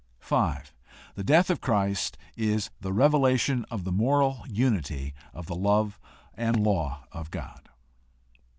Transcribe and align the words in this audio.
5. 0.19 0.73
The 1.13 1.23
death 1.23 1.51
of 1.51 1.61
Christ 1.61 2.17
is 2.35 2.71
the 2.79 2.91
revelation 2.91 3.67
of 3.69 3.83
the 3.83 3.91
moral 3.91 4.43
unity 4.49 5.13
of 5.31 5.45
the 5.45 5.53
love 5.53 5.99
and 6.35 6.63
law 6.63 7.05
of 7.11 7.29
God. 7.29 7.69